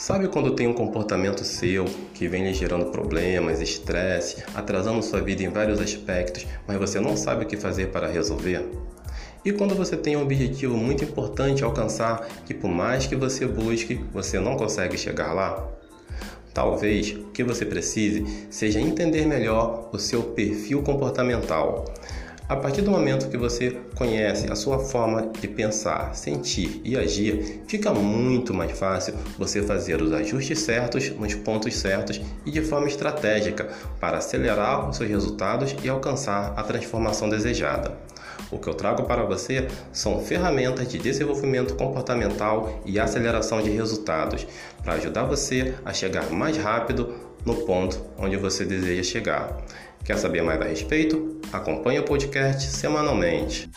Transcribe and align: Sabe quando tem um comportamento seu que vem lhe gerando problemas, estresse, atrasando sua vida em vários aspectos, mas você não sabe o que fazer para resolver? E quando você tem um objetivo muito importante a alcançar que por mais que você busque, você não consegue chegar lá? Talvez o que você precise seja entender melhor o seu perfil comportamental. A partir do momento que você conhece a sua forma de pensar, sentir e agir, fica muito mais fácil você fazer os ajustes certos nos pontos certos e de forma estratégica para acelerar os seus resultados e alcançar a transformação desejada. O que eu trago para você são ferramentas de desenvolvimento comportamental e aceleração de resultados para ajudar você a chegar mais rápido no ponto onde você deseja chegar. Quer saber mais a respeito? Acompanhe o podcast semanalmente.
Sabe 0.00 0.28
quando 0.28 0.54
tem 0.54 0.66
um 0.66 0.72
comportamento 0.72 1.44
seu 1.44 1.84
que 2.14 2.26
vem 2.26 2.44
lhe 2.44 2.54
gerando 2.54 2.86
problemas, 2.86 3.60
estresse, 3.60 4.42
atrasando 4.54 5.02
sua 5.02 5.20
vida 5.20 5.42
em 5.42 5.50
vários 5.50 5.78
aspectos, 5.78 6.46
mas 6.66 6.78
você 6.78 6.98
não 6.98 7.18
sabe 7.18 7.44
o 7.44 7.46
que 7.46 7.54
fazer 7.54 7.88
para 7.88 8.08
resolver? 8.08 8.66
E 9.44 9.52
quando 9.52 9.74
você 9.74 9.98
tem 9.98 10.16
um 10.16 10.22
objetivo 10.22 10.74
muito 10.74 11.04
importante 11.04 11.62
a 11.62 11.66
alcançar 11.66 12.26
que 12.46 12.54
por 12.54 12.70
mais 12.70 13.06
que 13.06 13.14
você 13.14 13.44
busque, 13.44 14.00
você 14.10 14.40
não 14.40 14.56
consegue 14.56 14.96
chegar 14.96 15.34
lá? 15.34 15.68
Talvez 16.54 17.10
o 17.10 17.24
que 17.26 17.44
você 17.44 17.66
precise 17.66 18.46
seja 18.48 18.80
entender 18.80 19.26
melhor 19.26 19.90
o 19.92 19.98
seu 19.98 20.22
perfil 20.22 20.82
comportamental. 20.82 21.84
A 22.50 22.56
partir 22.56 22.82
do 22.82 22.90
momento 22.90 23.28
que 23.28 23.36
você 23.36 23.78
conhece 23.94 24.50
a 24.50 24.56
sua 24.56 24.80
forma 24.80 25.30
de 25.40 25.46
pensar, 25.46 26.16
sentir 26.16 26.80
e 26.84 26.96
agir, 26.96 27.62
fica 27.68 27.94
muito 27.94 28.52
mais 28.52 28.76
fácil 28.76 29.14
você 29.38 29.62
fazer 29.62 30.02
os 30.02 30.12
ajustes 30.12 30.58
certos 30.58 31.10
nos 31.10 31.32
pontos 31.32 31.76
certos 31.76 32.20
e 32.44 32.50
de 32.50 32.60
forma 32.60 32.88
estratégica 32.88 33.68
para 34.00 34.18
acelerar 34.18 34.90
os 34.90 34.96
seus 34.96 35.08
resultados 35.08 35.76
e 35.84 35.88
alcançar 35.88 36.52
a 36.56 36.64
transformação 36.64 37.28
desejada. 37.28 37.96
O 38.50 38.58
que 38.58 38.66
eu 38.66 38.74
trago 38.74 39.04
para 39.04 39.22
você 39.22 39.68
são 39.92 40.18
ferramentas 40.18 40.88
de 40.88 40.98
desenvolvimento 40.98 41.76
comportamental 41.76 42.80
e 42.84 42.98
aceleração 42.98 43.62
de 43.62 43.70
resultados 43.70 44.44
para 44.82 44.94
ajudar 44.94 45.22
você 45.22 45.76
a 45.84 45.92
chegar 45.92 46.28
mais 46.32 46.56
rápido 46.56 47.14
no 47.46 47.54
ponto 47.64 48.04
onde 48.18 48.36
você 48.36 48.64
deseja 48.64 49.04
chegar. 49.04 49.56
Quer 50.04 50.18
saber 50.18 50.42
mais 50.42 50.60
a 50.60 50.64
respeito? 50.64 51.39
Acompanhe 51.52 51.98
o 51.98 52.04
podcast 52.04 52.62
semanalmente. 52.70 53.68